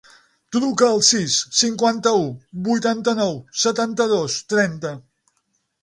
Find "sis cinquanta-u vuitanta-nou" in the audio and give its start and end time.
1.07-3.39